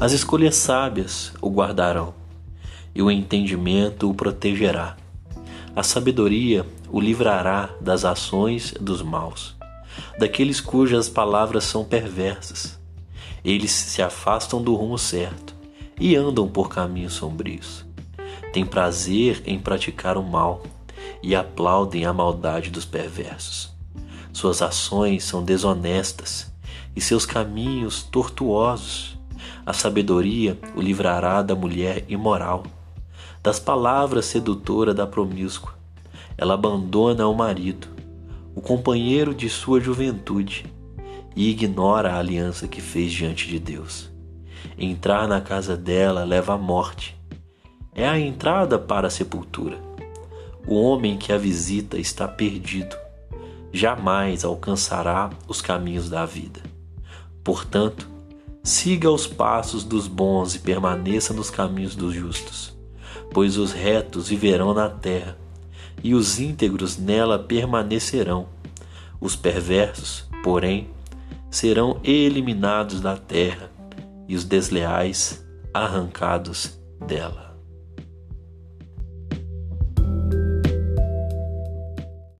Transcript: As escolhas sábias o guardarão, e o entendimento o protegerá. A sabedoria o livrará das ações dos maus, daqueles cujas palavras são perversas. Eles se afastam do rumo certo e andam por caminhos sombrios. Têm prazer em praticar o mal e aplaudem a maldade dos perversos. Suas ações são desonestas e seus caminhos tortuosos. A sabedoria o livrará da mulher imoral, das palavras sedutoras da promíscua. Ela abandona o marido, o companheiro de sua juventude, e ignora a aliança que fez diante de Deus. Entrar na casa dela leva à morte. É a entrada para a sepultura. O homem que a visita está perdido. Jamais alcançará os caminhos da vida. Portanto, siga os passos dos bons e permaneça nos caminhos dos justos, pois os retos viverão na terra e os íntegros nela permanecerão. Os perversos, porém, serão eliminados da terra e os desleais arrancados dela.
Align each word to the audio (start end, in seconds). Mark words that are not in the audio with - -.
As 0.00 0.10
escolhas 0.10 0.56
sábias 0.56 1.32
o 1.40 1.48
guardarão, 1.48 2.14
e 2.94 3.00
o 3.00 3.10
entendimento 3.10 4.10
o 4.10 4.14
protegerá. 4.14 4.96
A 5.74 5.82
sabedoria 5.84 6.66
o 6.90 7.00
livrará 7.00 7.70
das 7.80 8.04
ações 8.04 8.74
dos 8.80 9.02
maus, 9.02 9.54
daqueles 10.18 10.60
cujas 10.60 11.08
palavras 11.08 11.64
são 11.64 11.84
perversas. 11.84 12.78
Eles 13.44 13.70
se 13.70 14.02
afastam 14.02 14.60
do 14.60 14.74
rumo 14.74 14.98
certo 14.98 15.54
e 15.98 16.16
andam 16.16 16.48
por 16.48 16.68
caminhos 16.68 17.12
sombrios. 17.12 17.84
Têm 18.52 18.66
prazer 18.66 19.42
em 19.46 19.58
praticar 19.58 20.16
o 20.16 20.22
mal 20.22 20.62
e 21.22 21.36
aplaudem 21.36 22.04
a 22.04 22.12
maldade 22.12 22.68
dos 22.68 22.84
perversos. 22.84 23.72
Suas 24.32 24.60
ações 24.60 25.22
são 25.22 25.44
desonestas 25.44 26.52
e 26.96 27.00
seus 27.00 27.24
caminhos 27.24 28.02
tortuosos. 28.02 29.16
A 29.66 29.72
sabedoria 29.72 30.58
o 30.76 30.80
livrará 30.80 31.40
da 31.40 31.54
mulher 31.54 32.04
imoral, 32.08 32.64
das 33.42 33.58
palavras 33.58 34.26
sedutoras 34.26 34.94
da 34.94 35.06
promíscua. 35.06 35.74
Ela 36.36 36.54
abandona 36.54 37.26
o 37.26 37.34
marido, 37.34 37.88
o 38.54 38.60
companheiro 38.60 39.34
de 39.34 39.48
sua 39.48 39.80
juventude, 39.80 40.66
e 41.34 41.50
ignora 41.50 42.12
a 42.12 42.18
aliança 42.18 42.68
que 42.68 42.80
fez 42.80 43.12
diante 43.12 43.48
de 43.48 43.58
Deus. 43.58 44.10
Entrar 44.78 45.26
na 45.26 45.40
casa 45.40 45.76
dela 45.76 46.24
leva 46.24 46.54
à 46.54 46.58
morte. 46.58 47.16
É 47.94 48.06
a 48.06 48.18
entrada 48.18 48.78
para 48.78 49.06
a 49.06 49.10
sepultura. 49.10 49.78
O 50.66 50.74
homem 50.80 51.16
que 51.16 51.32
a 51.32 51.38
visita 51.38 51.98
está 51.98 52.28
perdido. 52.28 52.96
Jamais 53.72 54.44
alcançará 54.44 55.30
os 55.48 55.60
caminhos 55.60 56.08
da 56.08 56.24
vida. 56.24 56.60
Portanto, 57.42 58.13
siga 58.64 59.10
os 59.10 59.26
passos 59.26 59.84
dos 59.84 60.08
bons 60.08 60.54
e 60.54 60.58
permaneça 60.58 61.34
nos 61.34 61.50
caminhos 61.50 61.94
dos 61.94 62.14
justos, 62.14 62.74
pois 63.30 63.58
os 63.58 63.72
retos 63.72 64.28
viverão 64.28 64.72
na 64.72 64.88
terra 64.88 65.36
e 66.02 66.14
os 66.14 66.40
íntegros 66.40 66.96
nela 66.96 67.38
permanecerão. 67.38 68.48
Os 69.20 69.36
perversos, 69.36 70.26
porém, 70.42 70.88
serão 71.50 72.00
eliminados 72.02 73.02
da 73.02 73.18
terra 73.18 73.70
e 74.26 74.34
os 74.34 74.44
desleais 74.44 75.44
arrancados 75.72 76.78
dela. 77.06 77.53